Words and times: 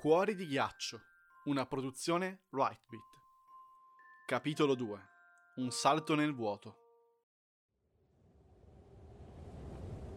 Cuori 0.00 0.34
di 0.34 0.46
ghiaccio, 0.46 0.98
una 1.44 1.66
produzione 1.66 2.44
Rightbeat. 2.48 3.20
Capitolo 4.24 4.74
2. 4.74 4.98
Un 5.56 5.70
salto 5.70 6.14
nel 6.14 6.34
vuoto. 6.34 6.76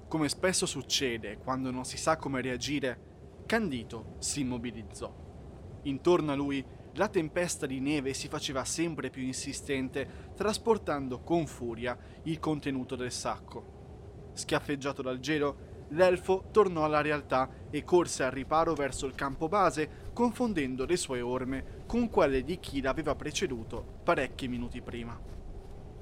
Come 0.08 0.30
spesso 0.30 0.66
succede 0.66 1.38
quando 1.38 1.70
non 1.70 1.84
si 1.84 1.98
sa 1.98 2.16
come 2.16 2.40
reagire, 2.40 3.42
Candito 3.46 4.16
si 4.20 4.40
immobilizzò. 4.40 5.14
Intorno 5.82 6.32
a 6.32 6.36
lui 6.36 6.66
la 6.94 7.10
tempesta 7.10 7.66
di 7.66 7.82
neve 7.82 8.14
si 8.14 8.30
faceva 8.30 8.64
sempre 8.64 9.10
più 9.10 9.24
insistente, 9.24 10.32
trasportando 10.34 11.20
con 11.20 11.46
furia 11.46 12.00
il 12.24 12.40
contenuto 12.40 12.96
del 12.96 13.12
sacco. 13.12 14.32
Schiaffeggiato 14.32 15.02
dal 15.02 15.20
gelo, 15.20 15.73
l'elfo 15.94 16.46
tornò 16.52 16.84
alla 16.86 17.02
realtà 17.02 17.50
e 17.70 17.84
corse 17.84 18.24
al 18.24 18.32
riparo 18.32 18.74
verso 18.74 19.06
il 19.06 19.16
campo 19.16 19.48
base, 19.48 20.12
confondendo 20.14 20.86
le 20.86 20.98
sue 20.98 21.22
orme 21.22 21.84
con 21.86 22.10
quelle 22.10 22.44
di 22.44 22.60
chi 22.60 22.82
l'aveva 22.82 23.16
preceduto 23.16 24.00
parecchi 24.04 24.48
minuti 24.48 24.82
prima. 24.82 25.20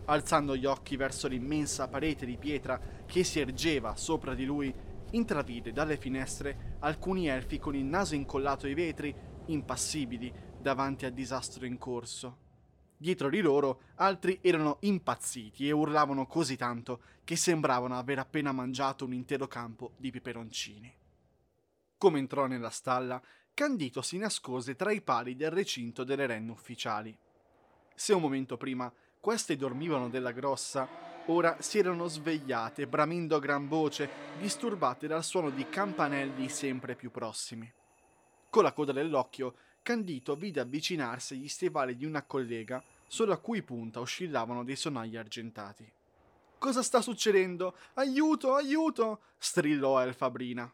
Alzando 0.06 0.58
gli 0.58 0.66
occhi 0.66 0.96
verso 0.98 1.28
l'immensa 1.28 1.88
parete 1.88 2.26
di 2.26 2.38
pietra 2.38 2.80
che 3.06 3.24
si 3.24 3.40
ergeva 3.40 3.96
sopra 3.96 4.34
di 4.34 4.46
lui, 4.46 4.74
intravide 5.12 5.72
dalle 5.72 5.98
finestre 5.98 6.78
alcuni 6.80 7.28
elfi 7.28 7.60
con 7.60 7.76
il 7.76 7.84
naso 7.84 8.16
incollato 8.16 8.66
ai 8.66 8.74
vetri, 8.74 9.14
impassibili 9.46 10.34
davanti 10.60 11.06
al 11.06 11.12
disastro 11.12 11.66
in 11.66 11.78
corso. 11.78 12.50
Dietro 13.02 13.32
di 13.32 13.42
loro 13.42 13.82
altri 13.96 14.38
erano 14.44 14.78
impazziti 14.82 15.68
e 15.68 15.72
urlavano 15.72 16.28
così 16.28 16.56
tanto 16.56 17.02
che 17.24 17.36
sembravano 17.36 17.98
aver 17.98 18.20
appena 18.20 18.52
mangiato 18.52 19.06
un 19.06 19.14
intero 19.16 19.48
campo 19.48 19.94
di 19.98 20.12
peperoncini. 20.12 20.96
Come 21.98 22.20
entrò 22.20 22.46
nella 22.46 22.70
stalla, 22.70 23.20
Candito 23.56 24.04
si 24.04 24.20
nascose 24.20 24.76
tra 24.76 24.92
i 24.92 25.02
pali 25.02 25.36
del 25.36 25.50
recinto 25.50 26.04
delle 26.04 26.28
renne 26.28 26.52
ufficiali. 26.52 27.18
Se 27.96 28.14
un 28.14 28.22
momento 28.22 28.56
prima 28.56 28.94
queste 29.20 29.56
dormivano 29.56 30.08
della 30.08 30.32
grossa, 30.32 30.88
ora 31.26 31.60
si 31.60 31.80
erano 31.80 32.06
svegliate, 32.06 32.86
bramendo 32.86 33.36
a 33.36 33.40
gran 33.40 33.68
voce, 33.68 34.08
disturbate 34.38 35.08
dal 35.08 35.24
suono 35.24 35.50
di 35.50 35.68
campanelli 35.68 36.48
sempre 36.50 36.96
più 36.96 37.10
prossimi. 37.10 37.72
Con 38.52 38.62
la 38.62 38.74
coda 38.74 38.92
dell'occhio, 38.92 39.56
Candito 39.84 40.36
vide 40.36 40.60
avvicinarsi 40.60 41.38
gli 41.38 41.48
stivali 41.48 41.96
di 41.96 42.06
una 42.06 42.22
collega 42.24 42.84
sulla 43.08 43.38
cui 43.38 43.64
punta 43.64 44.00
oscillavano 44.00 44.64
dei 44.64 44.76
sonagli 44.76 45.18
argentati. 45.18 45.92
Cosa 46.60 46.84
sta 46.84 47.02
succedendo? 47.02 47.76
Aiuto, 47.96 48.54
aiuto! 48.54 49.22
strillò 49.38 50.00
Elfa 50.00 50.30
Brina. 50.30 50.72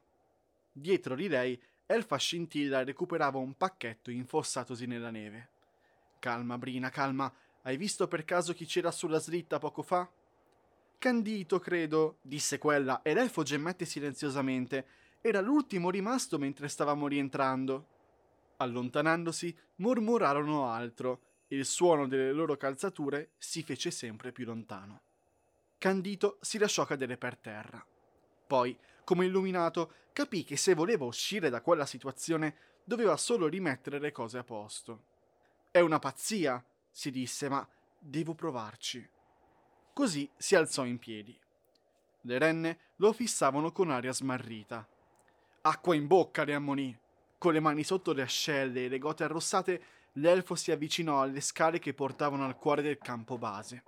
Dietro 0.70 1.16
di 1.16 1.30
lei, 1.30 1.60
Elfa 1.86 2.18
Scintilla 2.18 2.84
recuperava 2.84 3.38
un 3.38 3.56
pacchetto 3.56 4.12
infossatosi 4.12 4.86
nella 4.86 5.10
neve. 5.10 5.50
Calma, 6.20 6.58
Brina, 6.58 6.90
calma. 6.90 7.34
Hai 7.62 7.78
visto 7.78 8.10
per 8.10 8.26
caso 8.26 8.54
chi 8.54 8.66
c'era 8.66 8.92
sulla 8.92 9.20
slitta 9.20 9.58
poco 9.58 9.82
fa? 9.82 10.10
Candito, 10.98 11.60
credo, 11.60 12.18
disse 12.22 12.58
quella, 12.58 13.02
e 13.02 13.14
l'elfo 13.14 13.44
gemmette 13.44 13.86
silenziosamente. 13.86 14.86
Era 15.22 15.40
l'ultimo 15.40 15.90
rimasto 15.90 16.38
mentre 16.38 16.68
stavamo 16.68 17.08
rientrando. 17.08 17.96
Allontanandosi, 18.58 19.56
mormorarono 19.76 20.68
altro, 20.68 21.22
e 21.48 21.56
il 21.56 21.66
suono 21.66 22.08
delle 22.08 22.32
loro 22.32 22.58
calzature 22.58 23.32
si 23.38 23.64
fece 23.64 23.92
sempre 23.92 24.32
più 24.32 24.46
lontano. 24.46 25.02
Candito 25.78 26.38
si 26.42 26.58
lasciò 26.58 26.86
cadere 26.86 27.18
per 27.18 27.38
terra. 27.38 27.86
Poi, 28.48 28.78
come 29.04 29.26
illuminato, 29.26 29.94
capì 30.12 30.44
che 30.44 30.58
se 30.58 30.74
voleva 30.74 31.06
uscire 31.06 31.50
da 31.50 31.62
quella 31.62 31.86
situazione 31.86 32.56
doveva 32.84 33.16
solo 33.16 33.48
rimettere 33.48 34.00
le 34.00 34.12
cose 34.12 34.38
a 34.38 34.44
posto. 34.44 35.04
È 35.72 35.80
una 35.80 36.00
pazzia, 36.00 36.64
si 36.90 37.12
disse, 37.12 37.48
ma 37.48 37.68
devo 38.00 38.34
provarci. 38.34 39.08
Così 39.94 40.30
si 40.36 40.56
alzò 40.56 40.86
in 40.86 40.98
piedi. 40.98 41.38
Le 42.22 42.38
renne 42.38 42.80
lo 42.98 43.14
fissavano 43.14 43.72
con 43.72 43.92
aria 43.92 44.12
smarrita. 44.12 44.88
Acqua 45.62 45.96
in 45.96 46.08
bocca, 46.08 46.44
le 46.44 46.54
ammonì. 46.54 46.98
Con 47.38 47.54
le 47.54 47.60
mani 47.60 47.84
sotto 47.84 48.14
le 48.14 48.24
ascelle 48.24 48.86
e 48.86 48.90
le 48.90 48.98
gote 48.98 49.24
arrossate, 49.24 49.82
l'elfo 50.14 50.56
si 50.56 50.72
avvicinò 50.72 51.22
alle 51.22 51.42
scale 51.42 51.78
che 51.78 51.94
portavano 51.94 52.46
al 52.46 52.58
cuore 52.58 52.82
del 52.82 52.98
campo 52.98 53.38
base. 53.38 53.84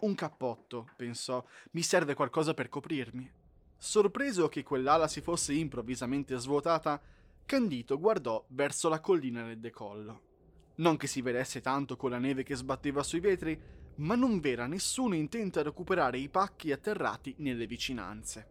Un 0.00 0.14
cappotto, 0.14 0.90
pensò, 0.96 1.42
mi 1.70 1.82
serve 1.82 2.14
qualcosa 2.14 2.52
per 2.52 2.68
coprirmi. 2.68 3.30
Sorpreso 3.78 4.48
che 4.48 4.62
quell'ala 4.62 5.08
si 5.08 5.22
fosse 5.22 5.54
improvvisamente 5.54 6.36
svuotata, 6.36 7.00
Candito 7.46 7.98
guardò 7.98 8.44
verso 8.48 8.88
la 8.88 9.00
collina 9.00 9.44
del 9.44 9.58
decollo. 9.58 10.30
Non 10.76 10.96
che 10.96 11.06
si 11.06 11.22
vedesse 11.22 11.60
tanto 11.60 11.96
con 11.96 12.10
la 12.10 12.18
neve 12.18 12.42
che 12.42 12.54
sbatteva 12.54 13.02
sui 13.02 13.20
vetri, 13.20 13.60
ma 13.96 14.14
non 14.14 14.40
v'era 14.40 14.66
nessuno 14.66 15.14
intento 15.14 15.60
a 15.60 15.62
recuperare 15.62 16.18
i 16.18 16.28
pacchi 16.28 16.72
atterrati 16.72 17.34
nelle 17.38 17.66
vicinanze. 17.66 18.46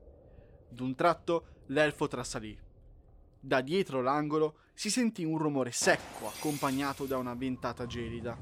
D'un 0.70 0.96
tratto 0.96 1.64
l'elfo 1.68 2.08
trasalì. 2.08 2.58
Da 3.44 3.62
dietro 3.62 4.04
l'angolo 4.04 4.60
si 4.76 4.92
sentì 4.92 5.24
un 5.24 5.40
rumore 5.40 5.72
secco 5.72 6.28
accompagnato 6.28 7.06
da 7.06 7.18
una 7.18 7.34
ventata 7.34 7.88
gelida. 7.88 8.38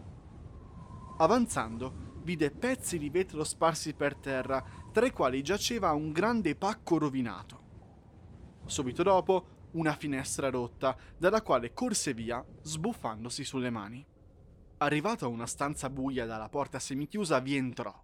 Avanzando, 1.17 2.17
vide 2.23 2.51
pezzi 2.51 2.97
di 2.97 3.09
vetro 3.09 3.45
sparsi 3.45 3.93
per 3.93 4.15
terra, 4.15 4.61
tra 4.91 5.05
i 5.05 5.11
quali 5.11 5.41
giaceva 5.41 5.93
un 5.93 6.11
grande 6.11 6.53
pacco 6.55 6.97
rovinato. 6.97 7.67
Subito 8.65 9.01
dopo, 9.01 9.67
una 9.71 9.95
finestra 9.95 10.49
rotta, 10.49 10.97
dalla 11.17 11.41
quale 11.41 11.73
corse 11.73 12.13
via, 12.13 12.45
sbuffandosi 12.61 13.45
sulle 13.45 13.69
mani. 13.69 14.05
Arrivato 14.79 15.25
a 15.25 15.29
una 15.29 15.45
stanza 15.45 15.89
buia 15.89 16.25
dalla 16.25 16.49
porta 16.49 16.77
semichiusa, 16.77 17.39
vi 17.39 17.55
entrò. 17.55 18.03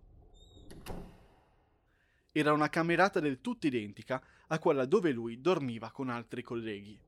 Era 2.32 2.54
una 2.54 2.70
camerata 2.70 3.20
del 3.20 3.42
tutto 3.42 3.68
identica 3.68 4.22
a 4.48 4.60
quella 4.60 4.86
dove 4.86 5.12
lui 5.12 5.42
dormiva 5.42 5.92
con 5.92 6.10
altri 6.10 6.42
colleghi. 6.42 7.00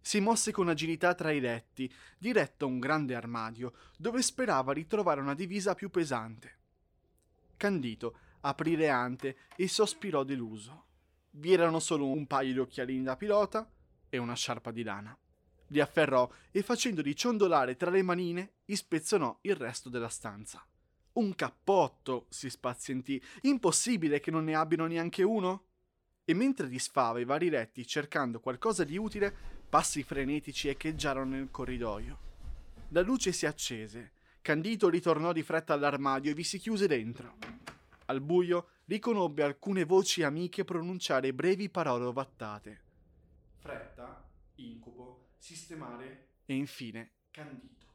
Si 0.00 0.20
mosse 0.20 0.52
con 0.52 0.68
agilità 0.68 1.14
tra 1.14 1.30
i 1.30 1.40
letti, 1.40 1.90
diretto 2.18 2.66
a 2.66 2.68
un 2.68 2.78
grande 2.78 3.14
armadio, 3.14 3.72
dove 3.96 4.20
sperava 4.20 4.74
di 4.74 4.86
trovare 4.86 5.20
una 5.20 5.34
divisa 5.34 5.74
più 5.74 5.88
pesante. 5.88 6.58
Candito 7.56 8.18
aprì 8.40 8.76
le 8.76 8.90
ante 8.90 9.36
e 9.56 9.66
sospirò 9.66 10.22
deluso. 10.22 10.84
Vi 11.30 11.52
erano 11.52 11.80
solo 11.80 12.06
un 12.08 12.26
paio 12.26 12.52
di 12.52 12.58
occhialini 12.58 13.02
da 13.02 13.16
pilota 13.16 13.68
e 14.08 14.18
una 14.18 14.34
sciarpa 14.34 14.70
di 14.70 14.82
lana. 14.82 15.16
Li 15.68 15.80
afferrò 15.80 16.30
e 16.50 16.62
facendoli 16.62 17.16
ciondolare 17.16 17.74
tra 17.76 17.90
le 17.90 18.02
manine, 18.02 18.52
ispezionò 18.66 19.38
il 19.42 19.56
resto 19.56 19.88
della 19.88 20.10
stanza. 20.10 20.64
Un 21.14 21.34
cappotto, 21.34 22.26
si 22.28 22.50
spazientì. 22.50 23.22
Impossibile 23.42 24.20
che 24.20 24.30
non 24.30 24.44
ne 24.44 24.54
abbiano 24.54 24.86
neanche 24.86 25.22
uno? 25.22 25.64
E 26.24 26.34
mentre 26.34 26.68
disfava 26.68 27.20
i 27.20 27.24
vari 27.24 27.50
letti 27.50 27.86
cercando 27.86 28.40
qualcosa 28.40 28.84
di 28.84 28.96
utile, 28.96 29.34
passi 29.68 30.02
frenetici 30.02 30.68
echeggiarono 30.68 31.36
nel 31.36 31.50
corridoio. 31.50 32.18
La 32.88 33.02
luce 33.02 33.32
si 33.32 33.46
accese. 33.46 34.12
Candito 34.40 34.88
ritornò 34.88 35.32
di 35.32 35.42
fretta 35.42 35.74
all'armadio 35.74 36.30
e 36.30 36.34
vi 36.34 36.44
si 36.44 36.58
chiuse 36.58 36.86
dentro. 36.86 37.36
Al 38.06 38.20
buio 38.20 38.68
riconobbe 38.84 39.42
alcune 39.42 39.84
voci 39.84 40.22
amiche 40.22 40.64
pronunciare 40.64 41.32
brevi 41.32 41.70
parole 41.70 42.04
ovattate. 42.04 42.82
Fretta, 43.58 44.28
incubo, 44.56 45.30
sistemare 45.38 46.28
e 46.44 46.54
infine 46.54 47.12
Candito. 47.30 47.86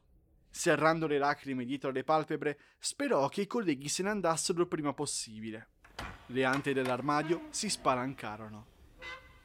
Serrando 0.50 1.08
le 1.08 1.18
lacrime 1.18 1.64
dietro 1.64 1.92
le 1.92 2.04
palpebre, 2.04 2.60
sperò 2.78 3.30
che 3.30 3.42
i 3.42 3.48
colleghi 3.48 3.88
se 3.88 4.04
ne 4.04 4.10
andassero 4.10 4.62
il 4.62 4.68
prima 4.68 4.94
possibile. 4.94 5.70
Le 6.32 6.46
ante 6.46 6.74
dell'armadio 6.74 7.48
si 7.50 7.70
spalancarono. 7.70 8.68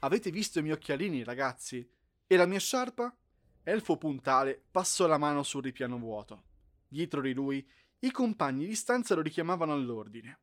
Avete 0.00 0.30
visto 0.30 0.58
i 0.58 0.62
miei 0.62 0.74
occhialini, 0.74 1.24
ragazzi? 1.24 1.88
E 2.26 2.36
la 2.36 2.44
mia 2.44 2.58
sciarpa? 2.58 3.16
Elfo 3.62 3.96
puntale 3.96 4.62
passò 4.70 5.06
la 5.06 5.16
mano 5.16 5.42
sul 5.42 5.62
ripiano 5.62 5.96
vuoto. 5.96 6.42
Dietro 6.86 7.22
di 7.22 7.32
lui, 7.32 7.66
i 8.00 8.10
compagni 8.10 8.66
di 8.66 8.74
stanza 8.74 9.14
lo 9.14 9.22
richiamavano 9.22 9.72
all'ordine. 9.72 10.40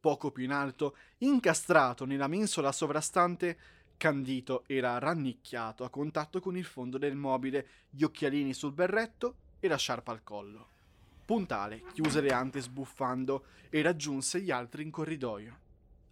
Poco 0.00 0.32
più 0.32 0.42
in 0.42 0.50
alto, 0.50 0.96
incastrato 1.18 2.04
nella 2.04 2.26
mensola 2.26 2.72
sovrastante, 2.72 3.56
Candito 3.96 4.64
era 4.66 4.98
rannicchiato 4.98 5.84
a 5.84 5.88
contatto 5.88 6.40
con 6.40 6.56
il 6.56 6.64
fondo 6.64 6.98
del 6.98 7.14
mobile, 7.14 7.68
gli 7.90 8.02
occhialini 8.02 8.52
sul 8.54 8.72
berretto 8.72 9.36
e 9.60 9.68
la 9.68 9.76
sciarpa 9.76 10.10
al 10.10 10.24
collo. 10.24 10.68
Puntale 11.24 11.84
chiuse 11.92 12.20
le 12.20 12.32
ante 12.32 12.60
sbuffando 12.60 13.46
e 13.70 13.82
raggiunse 13.82 14.40
gli 14.40 14.50
altri 14.50 14.82
in 14.82 14.90
corridoio. 14.90 15.65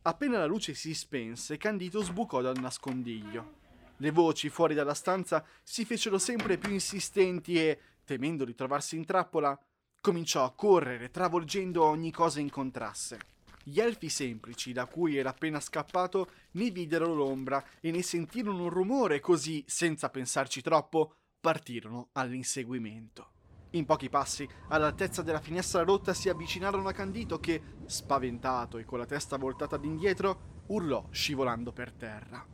Appena 0.07 0.37
la 0.37 0.45
luce 0.45 0.75
si 0.75 0.93
spense, 0.93 1.57
Candito 1.57 2.03
sbucò 2.03 2.43
dal 2.43 2.59
nascondiglio. 2.59 3.63
Le 3.97 4.11
voci 4.11 4.51
fuori 4.51 4.75
dalla 4.75 4.93
stanza 4.93 5.43
si 5.63 5.87
fecero 5.87 6.19
sempre 6.19 6.59
più 6.59 6.73
insistenti 6.73 7.59
e, 7.59 7.79
temendo 8.05 8.45
di 8.45 8.55
trovarsi 8.55 8.97
in 8.97 9.07
trappola, 9.07 9.59
cominciò 10.03 10.45
a 10.45 10.53
correre, 10.53 11.11
travolgendo 11.11 11.85
ogni 11.85 12.11
cosa 12.11 12.39
incontrasse. 12.39 13.19
Gli 13.63 13.81
elfi 13.81 14.11
semplici, 14.11 14.75
da 14.75 14.85
cui 14.85 15.17
era 15.17 15.31
appena 15.31 15.59
scappato, 15.59 16.29
ne 16.51 16.69
videro 16.69 17.15
l'ombra 17.15 17.65
e 17.81 17.91
ne 17.91 18.03
sentirono 18.03 18.65
un 18.65 18.69
rumore 18.69 19.21
così, 19.21 19.65
senza 19.67 20.11
pensarci 20.11 20.61
troppo, 20.61 21.15
partirono 21.41 22.11
all'inseguimento. 22.13 23.34
In 23.75 23.87
pochi 23.87 24.09
passi, 24.09 24.49
all'altezza 24.69 25.23
della 25.23 25.41
finestra 25.41 25.83
rotta, 25.83 26.15
si 26.15 26.29
avvicinarono 26.29 26.89
a 26.89 26.93
Candito 26.93 27.41
che, 27.41 27.61
spaventato 27.87 28.79
e 28.79 28.85
con 28.85 29.01
la 29.01 29.07
testa 29.07 29.37
voltata 29.37 29.77
d'indietro, 29.77 30.63
urlò 30.67 31.09
scivolando 31.11 31.73
per 31.73 31.93
terra. 31.93 32.47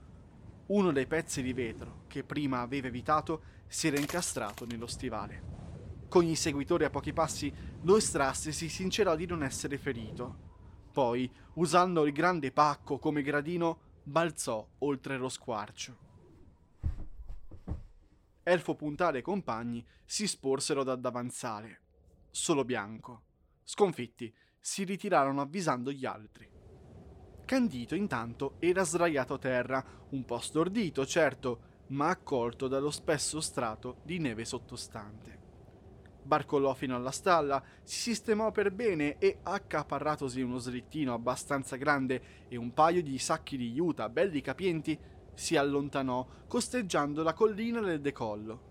Uno 0.68 0.92
dei 0.92 1.06
pezzi 1.06 1.42
di 1.42 1.52
vetro, 1.52 2.04
che 2.06 2.24
prima 2.24 2.60
aveva 2.60 2.86
evitato, 2.86 3.42
si 3.66 3.88
era 3.88 3.98
incastrato 3.98 4.64
nello 4.64 4.86
stivale. 4.86 6.06
Con 6.08 6.22
gli 6.22 6.34
seguitori 6.34 6.84
a 6.84 6.90
pochi 6.90 7.12
passi, 7.12 7.52
lo 7.82 7.98
estrasse 7.98 8.50
si 8.50 8.70
sincerò 8.70 9.14
di 9.14 9.26
non 9.26 9.42
essere 9.42 9.76
ferito. 9.76 10.48
Poi, 10.90 11.30
usando 11.54 12.06
il 12.06 12.14
grande 12.14 12.50
pacco 12.50 12.98
come 12.98 13.20
gradino, 13.20 13.78
balzò 14.04 14.66
oltre 14.78 15.18
lo 15.18 15.28
squarcio. 15.28 16.09
Elfo 18.42 18.74
Puntale 18.74 19.18
e 19.18 19.22
compagni 19.22 19.84
si 20.04 20.26
sporsero 20.26 20.82
da 20.82 20.96
davanzale. 20.96 21.80
Solo 22.30 22.64
Bianco. 22.64 23.22
Sconfitti, 23.62 24.32
si 24.58 24.84
ritirarono 24.84 25.40
avvisando 25.40 25.92
gli 25.92 26.06
altri. 26.06 26.48
Candito 27.44 27.94
intanto 27.94 28.56
era 28.58 28.84
sdraiato 28.84 29.34
a 29.34 29.38
terra, 29.38 29.84
un 30.10 30.24
po' 30.24 30.38
stordito, 30.38 31.04
certo, 31.04 31.60
ma 31.88 32.08
accolto 32.08 32.68
dallo 32.68 32.90
spesso 32.90 33.40
strato 33.40 33.98
di 34.04 34.18
neve 34.18 34.44
sottostante. 34.44 35.38
Barcollò 36.22 36.74
fino 36.74 36.94
alla 36.94 37.10
stalla, 37.10 37.62
si 37.82 37.98
sistemò 37.98 38.52
per 38.52 38.70
bene 38.70 39.18
e, 39.18 39.38
accaparratosi 39.42 40.40
uno 40.40 40.58
slittino 40.58 41.12
abbastanza 41.12 41.76
grande 41.76 42.46
e 42.48 42.56
un 42.56 42.72
paio 42.72 43.02
di 43.02 43.18
sacchi 43.18 43.56
di 43.56 43.72
juta 43.72 44.08
belli 44.08 44.40
capienti, 44.40 44.98
si 45.40 45.56
allontanò 45.56 46.26
costeggiando 46.46 47.22
la 47.22 47.32
collina 47.32 47.80
del 47.80 48.02
decollo. 48.02 48.68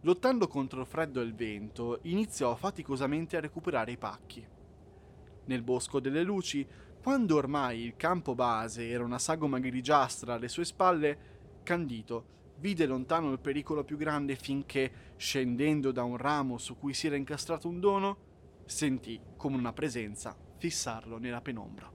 Lottando 0.00 0.48
contro 0.48 0.80
il 0.80 0.86
freddo 0.86 1.20
e 1.20 1.24
il 1.24 1.34
vento, 1.34 1.98
iniziò 2.04 2.54
faticosamente 2.56 3.36
a 3.36 3.40
recuperare 3.40 3.92
i 3.92 3.98
pacchi. 3.98 4.46
Nel 5.44 5.60
bosco 5.60 6.00
delle 6.00 6.22
luci, 6.22 6.66
quando 7.02 7.36
ormai 7.36 7.82
il 7.82 7.96
campo 7.96 8.34
base 8.34 8.88
era 8.88 9.04
una 9.04 9.18
sagoma 9.18 9.58
grigiastra 9.58 10.32
alle 10.32 10.48
sue 10.48 10.64
spalle, 10.64 11.18
Candito 11.62 12.32
vide 12.60 12.86
lontano 12.86 13.30
il 13.30 13.38
pericolo 13.38 13.84
più 13.84 13.98
grande 13.98 14.36
finché, 14.36 14.90
scendendo 15.16 15.92
da 15.92 16.02
un 16.02 16.16
ramo 16.16 16.56
su 16.56 16.78
cui 16.78 16.94
si 16.94 17.08
era 17.08 17.16
incastrato 17.16 17.68
un 17.68 17.78
dono, 17.78 18.16
sentì 18.64 19.20
come 19.36 19.58
una 19.58 19.74
presenza 19.74 20.34
fissarlo 20.56 21.18
nella 21.18 21.42
penombra. 21.42 21.92